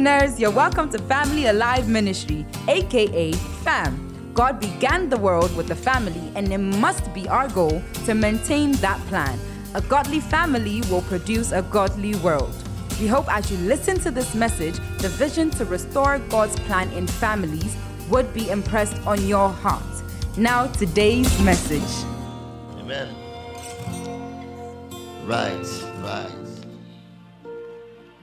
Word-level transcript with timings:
listeners, 0.00 0.40
you're 0.40 0.50
welcome 0.50 0.88
to 0.88 0.98
Family 0.98 1.48
Alive 1.48 1.86
Ministry, 1.86 2.46
aka 2.68 3.32
FAM. 3.32 4.32
God 4.32 4.58
began 4.58 5.10
the 5.10 5.18
world 5.18 5.54
with 5.54 5.70
a 5.72 5.74
family, 5.74 6.32
and 6.34 6.50
it 6.50 6.56
must 6.56 7.12
be 7.12 7.28
our 7.28 7.48
goal 7.48 7.82
to 8.06 8.14
maintain 8.14 8.72
that 8.76 8.98
plan. 9.08 9.38
A 9.74 9.82
godly 9.82 10.20
family 10.20 10.80
will 10.90 11.02
produce 11.02 11.52
a 11.52 11.60
godly 11.60 12.14
world. 12.16 12.54
We 12.98 13.08
hope 13.08 13.30
as 13.30 13.50
you 13.50 13.58
listen 13.58 13.98
to 14.00 14.10
this 14.10 14.34
message, 14.34 14.76
the 15.00 15.10
vision 15.10 15.50
to 15.50 15.66
restore 15.66 16.18
God's 16.30 16.56
plan 16.60 16.90
in 16.92 17.06
families 17.06 17.76
would 18.08 18.32
be 18.32 18.48
impressed 18.48 18.96
on 19.06 19.26
your 19.26 19.50
heart. 19.50 19.82
Now, 20.38 20.66
today's 20.68 21.28
message. 21.42 22.06
Amen. 22.78 23.14
Right, 25.26 25.66
right. 26.02 26.32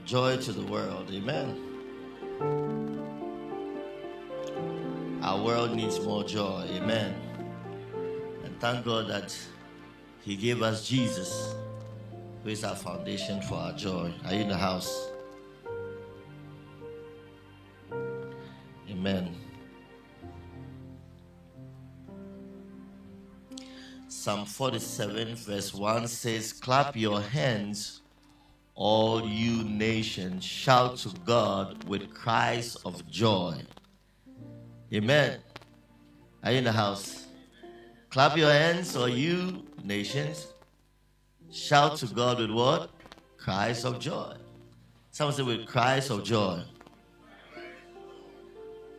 Joy 0.04 0.38
to 0.38 0.52
the 0.52 0.64
world. 0.64 1.08
Amen. 1.12 1.67
Our 5.22 5.42
world 5.42 5.74
needs 5.74 6.00
more 6.00 6.24
joy. 6.24 6.66
Amen. 6.70 7.14
And 8.44 8.58
thank 8.60 8.84
God 8.84 9.08
that 9.08 9.36
He 10.22 10.36
gave 10.36 10.62
us 10.62 10.88
Jesus, 10.88 11.54
who 12.42 12.50
is 12.50 12.64
our 12.64 12.76
foundation 12.76 13.42
for 13.42 13.56
our 13.56 13.72
joy. 13.72 14.12
Are 14.24 14.34
you 14.34 14.42
in 14.42 14.48
the 14.48 14.56
house? 14.56 15.10
Amen. 18.88 19.34
Psalm 24.08 24.44
47, 24.46 25.36
verse 25.36 25.72
1 25.72 26.08
says, 26.08 26.52
Clap 26.52 26.96
your 26.96 27.20
hands, 27.20 28.02
all 28.78 29.26
you 29.26 29.64
nations, 29.64 30.44
shout 30.44 30.96
to 30.98 31.08
God 31.26 31.82
with 31.88 32.14
cries 32.14 32.76
of 32.84 33.04
joy. 33.10 33.56
Amen. 34.94 35.40
Are 36.44 36.52
you 36.52 36.58
in 36.58 36.64
the 36.64 36.70
house? 36.70 37.26
Clap 38.08 38.36
your 38.36 38.52
hands, 38.52 38.94
all 38.94 39.08
you 39.08 39.66
nations, 39.82 40.46
shout 41.50 41.96
to 41.96 42.06
God 42.06 42.38
with 42.38 42.52
what? 42.52 42.90
Cries 43.36 43.84
of 43.84 43.98
joy. 43.98 44.34
Someone 45.10 45.34
say 45.34 45.42
with 45.42 45.66
cries 45.66 46.08
of 46.10 46.22
joy. 46.22 46.62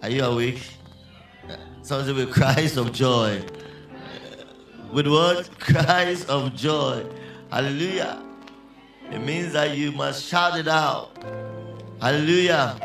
Are 0.02 0.10
you 0.10 0.26
awake? 0.26 0.62
Someone 1.84 2.06
say 2.06 2.14
with 2.14 2.34
cries 2.34 2.76
of 2.76 2.92
joy 2.92 3.42
with 4.92 5.08
what? 5.08 5.50
Cries 5.60 6.26
of 6.26 6.54
joy. 6.54 7.06
Hallelujah. 7.50 8.29
It 9.12 9.20
means 9.20 9.54
that 9.54 9.78
you 9.78 9.92
must 9.92 10.26
shout 10.26 10.60
it 10.60 10.68
out. 10.68 11.12
Hallelujah. 12.02 12.78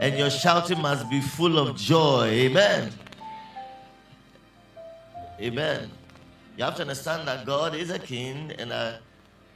And 0.00 0.18
your 0.18 0.30
shouting 0.30 0.80
must 0.80 1.08
be 1.10 1.20
full 1.20 1.58
of 1.58 1.76
joy. 1.76 2.26
Amen. 2.26 2.92
Amen. 5.40 5.90
You 6.56 6.64
have 6.64 6.76
to 6.76 6.82
understand 6.82 7.28
that 7.28 7.46
God 7.46 7.74
is 7.74 7.90
a 7.90 7.98
king 7.98 8.52
and 8.58 8.72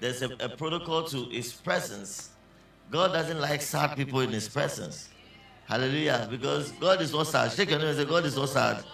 there's 0.00 0.22
a, 0.22 0.30
a 0.40 0.48
protocol 0.48 1.04
to 1.04 1.24
his 1.30 1.52
presence. 1.52 2.30
God 2.90 3.12
doesn't 3.12 3.40
like 3.40 3.62
sad 3.62 3.96
people 3.96 4.20
in 4.20 4.30
his 4.30 4.48
presence. 4.48 5.08
Hallelujah. 5.64 6.28
Because 6.30 6.70
God 6.72 7.00
is 7.00 7.12
not 7.12 7.26
sad. 7.26 7.52
Shake 7.52 7.70
your 7.70 7.78
name 7.78 7.88
and 7.88 7.98
say, 7.98 8.04
God 8.04 8.24
is 8.24 8.36
not 8.36 8.48
sad 8.48 8.84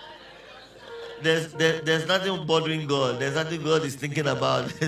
there's 1.22 1.52
there, 1.52 1.80
there's 1.80 2.06
nothing 2.06 2.46
bothering 2.46 2.86
God. 2.86 3.18
There's 3.18 3.34
nothing 3.34 3.62
God 3.62 3.84
is 3.84 3.94
thinking 3.94 4.26
about. 4.26 4.72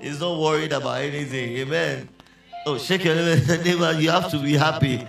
He's 0.00 0.20
not 0.20 0.38
worried 0.38 0.72
about 0.72 1.02
anything. 1.02 1.56
Amen. 1.58 2.08
Oh, 2.66 2.78
shake 2.78 3.04
your 3.04 3.14
neighbor. 3.14 3.92
You 4.00 4.10
have 4.10 4.30
to 4.30 4.38
be 4.42 4.54
happy. 4.54 5.06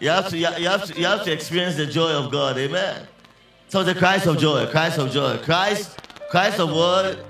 You 0.00 0.08
have 0.08 0.28
to, 0.28 0.38
you 0.38 0.46
have 0.46 0.84
to, 0.86 0.98
you 0.98 1.06
have 1.06 1.24
to 1.24 1.32
experience 1.32 1.76
the 1.76 1.86
joy 1.86 2.10
of 2.10 2.30
God. 2.30 2.58
Amen. 2.58 3.06
So 3.68 3.84
the 3.84 3.94
Christ 3.94 4.26
of 4.26 4.38
joy, 4.38 4.66
Christ 4.66 4.98
of 4.98 5.10
joy, 5.12 5.38
Christ, 5.38 5.98
Christ 6.30 6.58
of 6.58 6.70
what? 6.70 7.24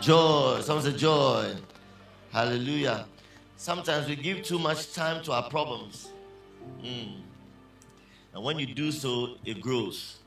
Joy. 0.00 0.60
Someone 0.62 0.84
say 0.84 0.92
joy. 0.92 1.54
Hallelujah. 2.30 3.06
Sometimes 3.56 4.06
we 4.08 4.16
give 4.16 4.42
too 4.42 4.58
much 4.58 4.92
time 4.92 5.22
to 5.24 5.32
our 5.32 5.48
problems. 5.48 6.10
Mm. 6.82 7.20
And 8.34 8.44
when 8.44 8.58
you 8.58 8.66
do 8.66 8.92
so, 8.92 9.36
it 9.44 9.60
grows 9.60 10.18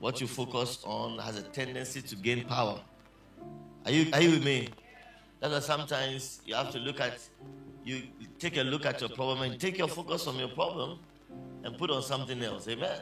what 0.00 0.20
you 0.20 0.26
focus 0.26 0.82
on 0.84 1.18
has 1.18 1.38
a 1.38 1.42
tendency 1.42 2.02
to 2.02 2.16
gain 2.16 2.44
power. 2.44 2.80
Are 3.88 3.90
you, 3.90 4.06
are 4.12 4.20
you 4.20 4.32
with 4.32 4.44
me? 4.44 4.68
That's 5.40 5.54
why 5.54 5.60
sometimes 5.60 6.42
you 6.44 6.54
have 6.54 6.70
to 6.72 6.78
look 6.78 7.00
at, 7.00 7.18
you 7.86 8.02
take 8.38 8.58
a 8.58 8.60
look 8.60 8.84
at 8.84 9.00
your 9.00 9.08
problem 9.08 9.40
and 9.50 9.58
take 9.58 9.78
your 9.78 9.88
focus 9.88 10.24
from 10.24 10.38
your 10.38 10.50
problem 10.50 10.98
and 11.64 11.78
put 11.78 11.90
on 11.90 12.02
something 12.02 12.42
else. 12.42 12.68
Amen. 12.68 13.00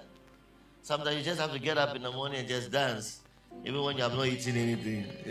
Sometimes 0.83 1.17
you 1.17 1.25
just 1.25 1.41
have 1.41 1.53
to 1.53 1.59
get 1.59 1.77
up 1.77 1.97
in 1.97 2.03
the 2.03 2.13
morning 2.13 2.39
and 2.39 2.47
just 2.47 2.71
dance, 2.71 3.23
even 3.65 3.83
when 3.83 3.97
you 3.97 4.05
have 4.05 4.15
not 4.15 4.29
eaten 4.29 4.57
anything. 4.57 5.07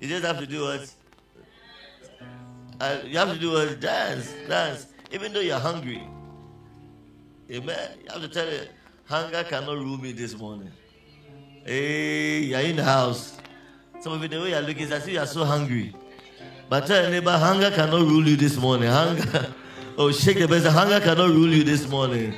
you 0.00 0.08
just 0.08 0.24
have 0.24 0.40
to 0.40 0.46
do 0.46 0.62
what? 0.62 0.92
Uh, 2.80 2.98
you 3.04 3.16
have 3.16 3.32
to 3.32 3.38
do 3.38 3.52
what? 3.52 3.78
Dance, 3.78 4.34
dance, 4.48 4.88
even 5.12 5.32
though 5.32 5.38
you're 5.38 5.60
hungry. 5.60 6.02
Amen. 7.48 7.90
You 8.02 8.10
have 8.10 8.22
to 8.22 8.28
tell 8.28 8.50
you, 8.52 8.62
hunger 9.04 9.44
cannot 9.44 9.76
rule 9.76 9.98
me 9.98 10.10
this 10.10 10.36
morning. 10.36 10.72
Hey, 11.66 12.42
you're 12.42 12.60
in 12.60 12.76
the 12.76 12.84
house. 12.84 13.36
Some 13.98 14.12
of 14.12 14.22
you, 14.22 14.28
the 14.28 14.40
way 14.40 14.50
you're 14.50 14.60
looking, 14.60 14.84
is 14.84 14.92
as 14.92 15.04
if 15.04 15.14
you're 15.14 15.26
so 15.26 15.44
hungry. 15.44 15.92
But 16.68 16.86
tell 16.86 17.02
your 17.02 17.10
neighbor, 17.10 17.36
hunger 17.36 17.72
cannot 17.72 18.02
rule 18.02 18.28
you 18.28 18.36
this 18.36 18.56
morning. 18.56 18.88
Hunger. 18.88 19.52
Oh, 19.98 20.12
shake 20.12 20.38
the 20.38 20.46
best. 20.46 20.66
Hunger 20.66 21.00
cannot 21.00 21.30
rule 21.30 21.48
you 21.48 21.64
this 21.64 21.88
morning. 21.88 22.34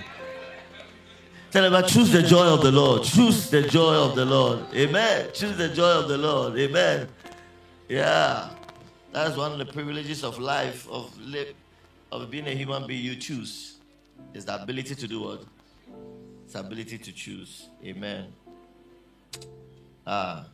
Tell 1.51 1.69
them, 1.69 1.85
choose 1.89 2.13
the 2.13 2.23
joy 2.23 2.47
of 2.47 2.63
the 2.63 2.71
Lord. 2.71 3.03
Choose 3.03 3.51
the 3.51 3.63
joy 3.63 3.95
of 3.95 4.15
the 4.15 4.25
Lord. 4.25 4.61
Amen. 4.73 5.31
Choose 5.35 5.57
the 5.57 5.69
joy 5.69 5.91
of 5.91 6.09
the 6.09 6.17
Lord. 6.19 6.57
Amen. 6.57 7.09
Yeah. 7.89 8.51
That's 9.13 9.37
one 9.37 9.51
of 9.51 9.59
the 9.59 9.67
privileges 9.67 10.23
of 10.23 10.39
life, 10.39 10.87
of, 10.89 11.13
of 12.13 12.31
being 12.31 12.47
a 12.47 12.53
human 12.55 12.87
being. 12.87 13.05
You 13.05 13.17
choose. 13.17 13.79
Is 14.35 14.45
the 14.45 14.63
ability 14.63 14.95
to 14.95 15.09
do 15.09 15.23
what? 15.23 15.43
It's 16.45 16.53
the 16.53 16.61
ability 16.61 16.99
to 16.99 17.13
choose. 17.13 17.69
Amen. 17.85 18.33
Ah. 20.07 20.47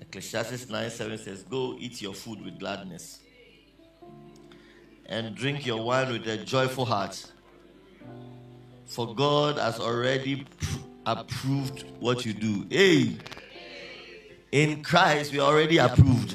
Ecclesiastes 0.00 0.68
9 0.68 0.90
7 0.90 1.18
says, 1.18 1.42
Go 1.44 1.76
eat 1.78 2.02
your 2.02 2.12
food 2.12 2.44
with 2.44 2.58
gladness 2.58 3.20
and 5.06 5.34
drink 5.34 5.66
your 5.66 5.82
wine 5.82 6.12
with 6.12 6.26
a 6.26 6.38
joyful 6.38 6.84
heart. 6.84 7.30
For 8.86 9.14
God 9.14 9.58
has 9.58 9.78
already 9.78 10.44
pr- 10.44 10.78
approved 11.06 11.84
what 12.00 12.24
you 12.26 12.32
do. 12.32 12.66
Hey, 12.70 13.16
in 14.50 14.82
Christ, 14.82 15.32
we 15.32 15.38
are 15.38 15.50
already 15.50 15.78
approved. 15.78 16.34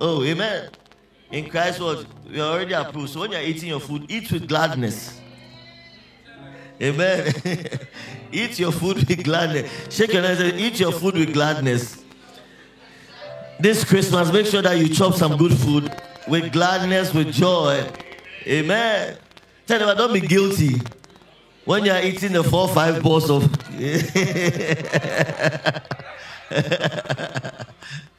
Oh, 0.00 0.22
amen. 0.24 0.70
In 1.30 1.48
Christ, 1.48 1.80
what? 1.80 2.06
We 2.30 2.40
are 2.40 2.52
already 2.52 2.72
approved. 2.74 3.10
So 3.10 3.20
when 3.20 3.32
you're 3.32 3.40
eating 3.40 3.68
your 3.68 3.80
food, 3.80 4.06
eat 4.10 4.30
with 4.32 4.48
gladness. 4.48 5.20
Amen. 6.82 7.32
eat 8.32 8.58
your 8.58 8.72
food 8.72 8.96
with 8.96 9.24
gladness. 9.24 9.70
Shake 9.90 10.12
your 10.12 10.22
hands 10.22 10.40
and 10.40 10.58
eat 10.58 10.80
your 10.80 10.92
food 10.92 11.14
with 11.14 11.32
gladness. 11.32 12.04
This 13.58 13.84
Christmas, 13.84 14.32
make 14.32 14.46
sure 14.46 14.62
that 14.62 14.78
you 14.78 14.88
chop 14.88 15.14
some 15.14 15.36
good 15.36 15.52
food 15.52 15.94
with 16.28 16.52
gladness, 16.52 17.12
with 17.12 17.32
joy. 17.32 17.86
Amen. 18.46 19.16
Tell 19.66 19.78
them, 19.78 19.96
don't 19.96 20.12
be 20.12 20.20
guilty 20.20 20.80
when 21.64 21.84
you're 21.84 22.00
eating 22.00 22.32
the 22.32 22.42
four, 22.42 22.68
five 22.68 23.02
balls 23.02 23.30
of. 23.30 23.42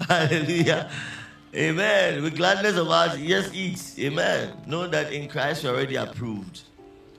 Hallelujah. 0.07 0.91
Amen. 1.53 2.23
With 2.23 2.37
gladness 2.37 2.77
of 2.77 2.87
heart, 2.87 3.17
yes, 3.17 3.49
eat. 3.53 3.95
Amen. 3.99 4.55
Know 4.67 4.87
that 4.87 5.11
in 5.11 5.27
Christ 5.27 5.63
you're 5.63 5.73
already 5.73 5.95
approved. 5.95 6.61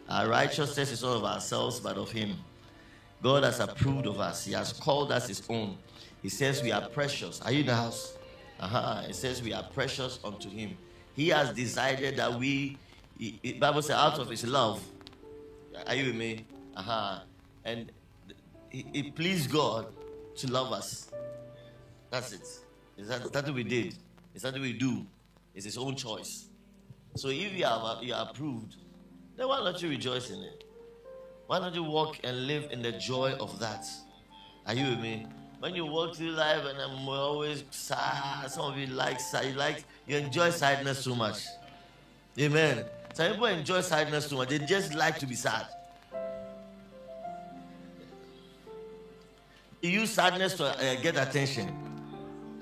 Our 0.08 0.28
righteousness 0.28 0.90
is 0.90 1.02
not 1.02 1.16
of 1.16 1.24
ourselves, 1.24 1.80
but 1.80 1.96
of 1.96 2.10
Him. 2.10 2.36
God 3.22 3.44
has 3.44 3.60
approved 3.60 4.06
of 4.06 4.18
us. 4.18 4.44
He 4.44 4.52
has 4.52 4.72
called 4.72 5.12
us 5.12 5.28
His 5.28 5.42
own. 5.48 5.78
He 6.22 6.28
says 6.28 6.62
we 6.62 6.72
are 6.72 6.88
precious. 6.88 7.40
Are 7.42 7.52
you 7.52 7.60
in 7.60 7.66
the 7.66 7.74
house? 7.74 8.16
Uh-huh. 8.60 9.02
It 9.08 9.14
says 9.14 9.42
we 9.42 9.52
are 9.52 9.62
precious 9.62 10.18
unto 10.24 10.48
Him. 10.48 10.76
He 11.14 11.28
has 11.28 11.52
decided 11.52 12.16
that 12.16 12.38
we, 12.38 12.76
the 13.18 13.58
Bible 13.60 13.82
says, 13.82 13.96
out 13.96 14.18
of 14.18 14.28
His 14.28 14.44
love. 14.46 14.82
Are 15.86 15.94
you 15.94 16.06
with 16.06 16.16
me? 16.16 16.44
Uh-huh. 16.76 17.20
And 17.64 17.90
it 18.70 19.14
pleased 19.14 19.50
God 19.50 19.86
to 20.36 20.50
love 20.50 20.72
us. 20.72 21.10
That's 22.10 22.32
it. 22.32 22.48
Is 22.96 23.08
that, 23.08 23.32
that's 23.32 23.46
what 23.46 23.54
we 23.54 23.64
did. 23.64 23.94
It's 24.34 24.44
what 24.44 24.54
we 24.54 24.72
do. 24.72 25.06
It's 25.54 25.64
his 25.64 25.76
own 25.76 25.96
choice. 25.96 26.46
So 27.16 27.28
if 27.28 27.52
you 27.52 27.64
are, 27.66 28.02
you 28.02 28.14
are 28.14 28.28
approved, 28.30 28.76
then 29.36 29.48
why 29.48 29.58
don't 29.58 29.80
you 29.82 29.90
rejoice 29.90 30.30
in 30.30 30.42
it? 30.42 30.64
Why 31.52 31.58
don't 31.58 31.74
you 31.74 31.82
walk 31.82 32.18
and 32.24 32.46
live 32.46 32.72
in 32.72 32.80
the 32.80 32.92
joy 32.92 33.32
of 33.38 33.58
that? 33.58 33.84
Are 34.66 34.72
you 34.72 34.88
with 34.88 35.00
me? 35.00 35.26
when 35.58 35.74
you 35.74 35.84
walk 35.84 36.14
through 36.16 36.30
life 36.30 36.64
and 36.64 36.78
I'm 36.80 37.06
always 37.06 37.64
sad. 37.70 38.50
Some 38.50 38.72
of 38.72 38.78
you 38.78 38.86
like 38.86 39.20
sad. 39.20 39.44
You 39.44 39.52
like 39.52 39.84
you 40.06 40.16
enjoy 40.16 40.48
sadness 40.48 41.04
too 41.04 41.14
much. 41.14 41.44
Amen. 42.40 42.86
Some 43.12 43.32
people 43.32 43.46
enjoy 43.48 43.82
sadness 43.82 44.30
too 44.30 44.36
much. 44.36 44.48
They 44.48 44.60
just 44.60 44.94
like 44.94 45.18
to 45.18 45.26
be 45.26 45.34
sad. 45.34 45.66
You 49.82 49.90
use 49.90 50.10
sadness 50.10 50.54
to 50.54 50.64
uh, 50.64 50.94
get 51.02 51.18
attention. 51.18 51.68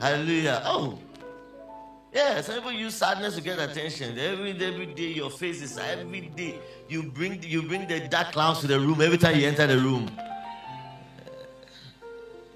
Hallelujah. 0.00 0.62
Oh. 0.64 0.98
Yeah, 2.12 2.40
some 2.40 2.56
people 2.56 2.72
use 2.72 2.96
sadness 2.96 3.36
to 3.36 3.40
get 3.40 3.58
attention. 3.58 4.18
Every 4.18 4.50
every 4.50 4.86
day 4.86 5.12
your 5.12 5.30
face 5.30 5.62
is 5.62 5.78
every 5.78 6.22
day 6.22 6.58
you 6.88 7.04
bring 7.04 7.42
you 7.42 7.62
bring 7.62 7.86
the 7.86 8.00
dark 8.00 8.32
clouds 8.32 8.60
to 8.60 8.66
the 8.66 8.80
room 8.80 9.00
every 9.00 9.18
time 9.18 9.38
you 9.38 9.46
enter 9.46 9.66
the 9.66 9.78
room. 9.78 10.10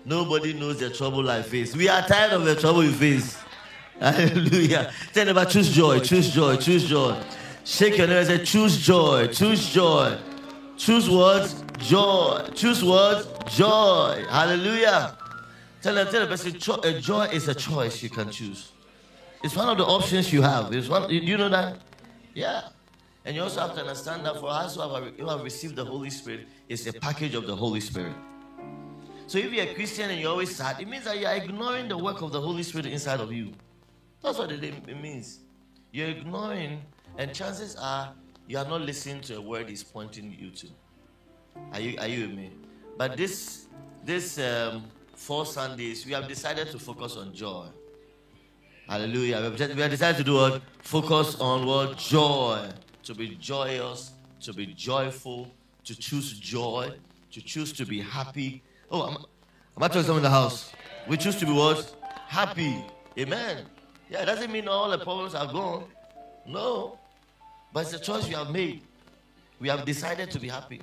Nobody 0.05 0.53
knows 0.53 0.81
the 0.81 0.91
trouble 0.91 1.31
I 1.31 1.43
face. 1.43 1.75
We 1.75 1.89
are 1.89 2.03
tired 2.03 2.33
of 2.33 2.45
the 2.45 2.57
trouble 2.57 2.85
you 2.85 2.93
face. 2.93 3.39
Hallelujah. 4.01 4.93
Tell 5.13 5.25
them 5.25 5.37
about 5.37 5.51
choose 5.51 5.73
joy, 5.73 6.01
choose 6.01 6.31
joy, 6.31 6.57
choose 6.57 6.89
joy. 6.89 7.17
Shake 7.65 7.97
your 7.97 8.09
neighbor 8.09 8.19
and 8.19 8.27
say, 8.27 8.45
choose 8.45 8.77
joy, 8.85 9.29
choose 9.29 9.71
joy. 9.71 10.19
Choose 10.77 11.09
what? 11.09 11.55
Joy. 11.79 12.51
Choose 12.55 12.85
what? 12.85 13.47
Joy. 13.49 14.25
Hallelujah. 14.29 15.17
Tell 15.81 15.95
them, 15.95 16.09
tell 16.09 16.21
the 16.21 16.27
person, 16.27 17.01
joy 17.01 17.25
is 17.33 17.49
a 17.49 17.55
choice 17.55 18.03
you 18.03 18.11
can 18.11 18.31
choose. 18.31 18.74
It's 19.45 19.55
one 19.55 19.69
of 19.69 19.77
the 19.77 19.85
options 19.85 20.33
you 20.33 20.41
have. 20.41 20.73
It's 20.73 20.89
one, 20.89 21.11
you 21.11 21.37
know 21.37 21.51
that? 21.51 21.77
Yeah. 22.33 22.63
And 23.27 23.37
you 23.37 23.43
also 23.43 23.61
have 23.61 23.75
to 23.75 23.83
understand 23.83 24.25
that 24.25 24.41
for 24.41 24.49
us 24.49 24.75
who 24.75 24.81
have, 24.81 25.15
who 25.19 25.29
have 25.29 25.43
received 25.43 25.77
the 25.77 25.85
Holy 25.85 26.09
Spirit, 26.09 26.49
it's 26.67 26.87
a 26.87 26.95
package 26.95 27.35
of 27.35 27.47
the 27.47 27.55
Holy 27.55 27.81
Spirit. 27.81 28.15
So 29.27 29.37
if 29.37 29.53
you're 29.53 29.67
a 29.67 29.75
Christian 29.75 30.09
and 30.09 30.19
you're 30.19 30.31
always 30.31 30.57
sad, 30.57 30.81
it 30.81 30.89
means 30.89 31.05
that 31.05 31.19
you're 31.19 31.31
ignoring 31.31 31.89
the 31.89 31.99
work 31.99 32.23
of 32.23 32.33
the 32.33 32.41
Holy 32.41 32.63
Spirit 32.63 32.87
inside 32.87 33.21
of 33.21 33.35
you. 33.35 33.53
That's 34.23 34.39
what 34.39 34.51
it 34.51 35.03
means. 35.03 35.41
You're 35.93 36.09
ignoring, 36.09 36.81
and 37.19 37.35
chances 37.35 37.77
are 37.77 38.15
you 38.49 38.57
are 38.57 38.65
not 38.65 38.81
listening 38.81 39.21
to 39.23 39.37
a 39.37 39.41
word 39.43 39.69
He's 39.69 39.85
pointing 39.85 40.35
you 40.39 40.53
to. 40.53 40.69
Are 41.75 41.81
you 41.81 41.99
are 41.99 42.09
you 42.09 42.29
with 42.29 42.37
me? 42.37 42.51
But 42.97 43.19
this 43.19 43.67
this 44.05 44.39
um, 44.39 44.85
four 45.15 45.45
Sundays, 45.45 46.07
we 46.07 46.13
have 46.13 46.29
decided 46.29 46.71
to 46.71 46.79
focus 46.79 47.19
on 47.19 47.35
joy. 47.35 47.67
Hallelujah. 48.89 49.51
We 49.51 49.81
have, 49.81 49.91
decided 49.91 50.19
to 50.19 50.25
do 50.25 50.35
what? 50.35 50.63
Focus 50.83 51.41
on 51.41 51.67
what? 51.67 51.99
Joy. 51.99 52.69
To 53.05 53.15
be 53.15 53.37
joyous, 53.37 54.13
to 54.41 54.53
be 54.53 54.67
joyful, 54.67 55.51
to 55.85 55.95
choose 55.99 56.39
joy, 56.39 56.93
to 57.33 57.41
choose 57.41 57.73
to 57.75 57.85
be 57.85 58.01
happy, 58.01 58.63
Oh, 58.91 59.03
I'm, 59.03 59.17
I'm 59.77 59.91
to 59.91 60.03
tell 60.05 60.17
in 60.17 60.23
the 60.23 60.31
house. 60.31 60.73
We 61.09 61.17
choose 61.17 61.37
to 61.37 61.47
be 61.47 61.53
what? 61.53 61.95
Happy. 62.29 62.85
Amen. 63.19 63.65
Yeah, 64.09 64.23
it 64.23 64.27
doesn't 64.27 64.53
mean 64.53 64.69
all 64.69 64.89
the 64.89 64.99
problems 64.99 65.35
are 65.35 65.51
gone. 65.53 65.87
No. 66.47 66.99
But 67.73 67.81
it's 67.81 67.95
a 67.95 67.99
choice 67.99 68.29
we 68.29 68.35
have 68.35 68.51
made. 68.51 68.83
We 69.59 69.69
have 69.69 69.85
decided 69.85 70.31
to 70.31 70.39
be 70.39 70.49
happy. 70.49 70.83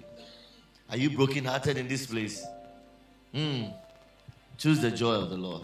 Are 0.90 0.98
you 0.98 1.12
brokenhearted 1.12 1.78
in 1.78 1.88
this 1.88 2.06
place? 2.06 2.46
Hmm. 3.34 3.68
Choose 4.58 4.82
the 4.82 4.92
joy 4.92 5.14
of 5.14 5.30
the 5.30 5.38
Lord. 5.38 5.64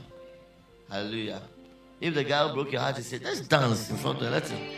Hallelujah. 0.90 1.42
If 2.00 2.14
the 2.14 2.24
guy 2.24 2.54
broke 2.54 2.72
your 2.72 2.82
heart, 2.82 2.98
he 2.98 3.04
said, 3.04 3.24
let's 3.24 3.42
dance 3.42 3.90
in 3.90 3.98
front 3.98 4.22
of 4.22 4.26
him. 4.26 4.32
Let 4.32 4.48
him, 4.48 4.70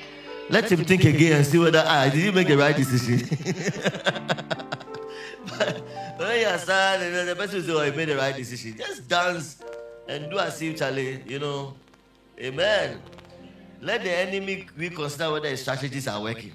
let 0.50 0.72
him 0.72 0.86
think 0.86 1.04
again 1.04 1.34
and 1.38 1.46
see 1.46 1.58
whether 1.58 1.80
I 1.80 2.08
ah, 2.08 2.10
did 2.10 2.24
you 2.24 2.32
make 2.32 2.48
the 2.48 2.58
right 2.58 2.76
decision. 2.76 3.20
but, 5.46 5.84
when 6.18 6.40
you're 6.40 6.58
sad 6.58 7.02
and 7.02 7.14
then 7.16 7.28
the 7.28 7.36
person 7.36 7.62
says, 7.62 7.70
Oh, 7.70 7.84
you 7.84 7.92
made 7.92 8.10
the 8.10 8.16
right 8.16 8.36
decision, 8.36 8.78
just 8.78 9.08
dance 9.08 9.62
and 10.08 10.30
do 10.32 10.40
as 10.40 10.62
if, 10.62 10.78
Charlie, 10.78 11.22
you 11.28 11.40
know. 11.40 11.76
Amen. 12.40 13.02
Let 13.82 14.04
the 14.04 14.12
enemy 14.12 14.68
reconsider 14.78 15.32
whether 15.32 15.50
his 15.50 15.62
strategies 15.62 16.08
are 16.08 16.22
working. 16.22 16.54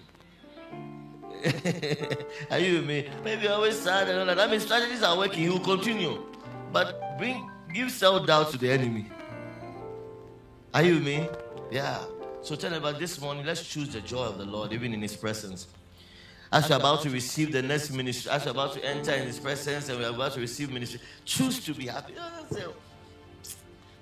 are 2.51 2.59
you 2.59 2.79
with 2.79 2.87
me? 2.87 3.09
Maybe 3.23 3.43
you're 3.43 3.53
always 3.53 3.79
sad 3.79 4.09
and 4.09 4.21
all 4.21 4.27
that. 4.27 4.37
That 4.37 4.51
means 4.51 4.65
strategies 4.65 5.03
are 5.03 5.17
working. 5.17 5.43
He 5.43 5.49
will 5.51 5.61
continue. 5.61 6.25
But 6.73 7.19
bring 7.19 7.51
give 7.73 7.91
self-doubt 7.91 8.51
to 8.53 8.59
the 8.59 8.71
enemy. 8.71 9.07
Are 10.75 10.83
you 10.83 10.95
with 10.95 11.05
me? 11.05 11.29
Yeah. 11.71 12.05
So 12.43 12.57
tell 12.57 12.75
about 12.75 12.99
this 12.99 13.19
morning. 13.21 13.47
Let's 13.47 13.67
choose 13.67 13.89
the 13.89 14.03
joy 14.03 14.25
of 14.25 14.37
the 14.37 14.45
Lord, 14.45 14.75
even 14.75 14.93
in 14.93 15.01
His 15.01 15.17
presence 15.17 15.69
as 16.55 16.69
you're 16.69 16.79
about 16.79 17.03
to 17.03 17.11
receive 17.11 17.51
the 17.51 17.61
next 17.63 17.91
ministry, 17.91 18.31
as 18.31 18.45
you're 18.45 18.53
about 18.53 18.73
to 18.75 18.85
enter 18.85 19.13
in 19.13 19.27
His 19.27 19.41
presence 19.41 19.89
and 19.89 19.99
we're 19.99 20.09
about 20.09 20.33
to 20.35 20.41
receive 20.41 20.71
ministry, 20.71 21.01
choose 21.25 21.65
to 21.65 21.75
be 21.75 21.87
happy. 21.87 22.15
Oh, 22.17 22.75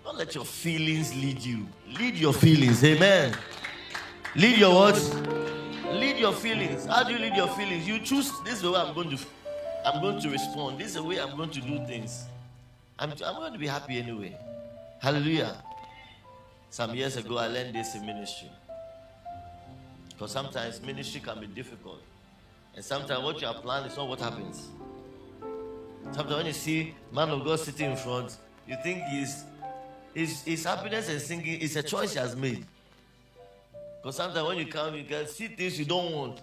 Don't 0.04 0.18
let 0.18 0.34
your 0.34 0.44
feelings 0.44 1.14
lead 1.14 1.40
you. 1.40 1.66
Lead 1.98 2.14
your 2.14 2.34
feelings. 2.34 2.84
Amen. 2.84 3.34
Lead 4.36 4.58
your 4.58 4.74
what? 4.74 4.96
Lead 5.92 6.18
your 6.18 6.34
feelings. 6.34 6.84
How 6.84 7.04
do 7.04 7.12
you 7.12 7.18
lead 7.18 7.34
your 7.34 7.48
feelings? 7.48 7.88
You 7.88 7.98
choose 8.00 8.30
this 8.44 8.56
is 8.56 8.62
the 8.62 8.72
way 8.72 8.80
I'm 8.80 8.94
going 8.94 9.16
to 9.16 9.18
I'm 9.86 10.02
going 10.02 10.20
to 10.20 10.28
respond. 10.28 10.78
This 10.78 10.88
is 10.88 10.94
the 10.94 11.02
way 11.02 11.18
I'm 11.20 11.36
going 11.36 11.50
to 11.50 11.60
do 11.60 11.84
things. 11.86 12.24
I'm, 12.98 13.10
I'm 13.10 13.34
going 13.36 13.52
to 13.52 13.58
be 13.58 13.66
happy 13.66 13.98
anyway. 13.98 14.36
Hallelujah. 15.00 15.56
Some 16.72 16.94
years 16.94 17.18
ago, 17.18 17.36
I 17.36 17.48
learned 17.48 17.74
this 17.74 17.94
in 17.94 18.06
ministry. 18.06 18.48
Because 20.08 20.32
sometimes 20.32 20.80
ministry 20.80 21.20
can 21.20 21.38
be 21.38 21.46
difficult. 21.46 22.00
And 22.74 22.82
sometimes 22.82 23.22
what 23.22 23.38
you 23.42 23.46
are 23.46 23.60
planning 23.60 23.90
is 23.90 23.96
not 23.98 24.08
what 24.08 24.20
happens. 24.20 24.68
Sometimes 26.12 26.34
when 26.34 26.46
you 26.46 26.54
see 26.54 26.94
man 27.12 27.28
of 27.28 27.44
God 27.44 27.60
sitting 27.60 27.90
in 27.90 27.96
front, 27.98 28.38
you 28.66 28.76
think 28.82 29.02
his, 29.02 29.44
his, 30.14 30.42
his 30.44 30.64
happiness 30.64 31.10
and 31.10 31.20
singing 31.20 31.60
is 31.60 31.76
a 31.76 31.82
choice 31.82 32.14
he 32.14 32.18
has 32.18 32.34
made. 32.34 32.64
Because 34.00 34.16
sometimes 34.16 34.48
when 34.48 34.56
you 34.56 34.66
come, 34.66 34.94
you 34.94 35.04
can 35.04 35.26
see 35.26 35.48
things 35.48 35.78
you 35.78 35.84
don't 35.84 36.10
want. 36.10 36.40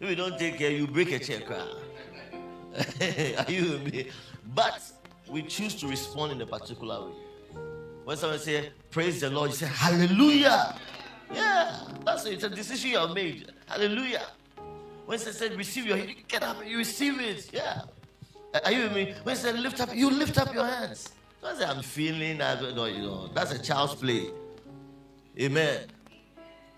If 0.00 0.08
you 0.08 0.16
don't 0.16 0.38
take 0.38 0.56
care, 0.56 0.70
you 0.70 0.86
break 0.86 1.12
a 1.12 1.18
chair. 1.18 1.42
Are 3.46 3.52
you 3.52 3.72
with 3.72 3.92
me? 3.92 4.06
But 4.54 4.80
we 5.28 5.42
choose 5.42 5.74
to 5.74 5.88
respond 5.88 6.32
in 6.32 6.40
a 6.40 6.46
particular 6.46 7.04
way. 7.04 7.12
When 8.08 8.16
someone 8.16 8.38
say, 8.38 8.70
Praise 8.90 9.20
the 9.20 9.28
Lord, 9.28 9.50
you 9.50 9.56
say, 9.56 9.66
Hallelujah. 9.66 10.74
Yeah, 11.30 11.78
that's 12.06 12.24
it. 12.24 12.32
It's 12.32 12.44
a 12.44 12.48
decision 12.48 12.92
you 12.92 12.96
have 12.96 13.12
made. 13.12 13.52
Hallelujah. 13.66 14.24
When 15.04 15.18
they 15.18 15.30
said 15.30 15.52
receive 15.58 15.84
your 15.84 15.98
you 15.98 16.14
get 16.26 16.42
up, 16.42 16.56
you 16.66 16.78
receive 16.78 17.20
it. 17.20 17.50
Yeah. 17.52 17.82
Are 18.64 18.72
you 18.72 18.84
with 18.84 18.94
me? 18.94 19.14
When 19.24 19.34
they 19.34 19.40
said 19.42 19.58
lift 19.60 19.78
up, 19.82 19.94
you 19.94 20.08
lift 20.08 20.38
up 20.38 20.54
your 20.54 20.64
hands. 20.64 21.12
Don't 21.42 21.58
say 21.58 21.66
I'm 21.66 21.82
feeling 21.82 22.40
I 22.40 22.58
don't 22.58 22.74
know, 22.74 22.86
you 22.86 23.02
know. 23.02 23.28
That's 23.34 23.52
a 23.52 23.62
child's 23.62 23.96
play. 23.96 24.30
Amen. 25.38 25.80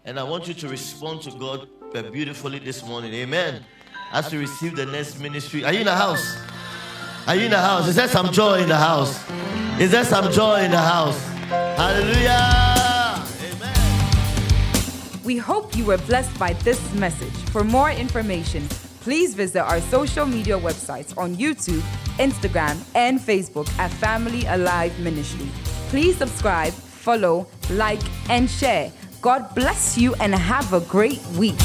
And 0.04 0.18
I 0.18 0.24
want 0.24 0.48
you 0.48 0.54
to 0.54 0.68
respond 0.68 1.22
to 1.22 1.30
God 1.30 1.68
uh, 1.94 2.10
beautifully 2.10 2.58
this 2.58 2.84
morning. 2.84 3.14
Amen. 3.14 3.64
As 4.10 4.32
you 4.32 4.40
receive 4.40 4.74
the 4.74 4.86
next 4.86 5.20
ministry. 5.20 5.64
Are 5.64 5.72
you 5.72 5.78
in 5.78 5.86
the 5.86 5.94
house? 5.94 6.38
Are 7.28 7.36
you 7.36 7.44
in 7.44 7.52
the 7.52 7.60
house? 7.60 7.86
Is 7.86 7.94
there 7.94 8.08
some 8.08 8.32
joy 8.32 8.62
in 8.62 8.68
the 8.68 8.76
house? 8.76 9.24
Is 9.80 9.90
there 9.90 10.04
some 10.04 10.30
joy 10.30 10.64
in 10.64 10.72
the 10.72 10.76
house? 10.76 11.18
Hallelujah. 11.48 13.24
Amen. 13.48 15.24
We 15.24 15.38
hope 15.38 15.74
you 15.74 15.86
were 15.86 15.96
blessed 15.96 16.38
by 16.38 16.52
this 16.52 16.78
message. 16.92 17.32
For 17.50 17.64
more 17.64 17.90
information, 17.90 18.68
please 19.00 19.34
visit 19.34 19.62
our 19.62 19.80
social 19.80 20.26
media 20.26 20.58
websites 20.58 21.16
on 21.16 21.34
YouTube, 21.34 21.80
Instagram, 22.18 22.76
and 22.94 23.18
Facebook 23.18 23.70
at 23.78 23.90
Family 23.92 24.44
Alive 24.48 24.92
Ministry. 25.00 25.48
Please 25.88 26.18
subscribe, 26.18 26.74
follow, 26.74 27.46
like, 27.70 28.02
and 28.28 28.50
share. 28.50 28.92
God 29.22 29.54
bless 29.54 29.96
you 29.96 30.14
and 30.16 30.34
have 30.34 30.74
a 30.74 30.80
great 30.80 31.22
week. 31.38 31.56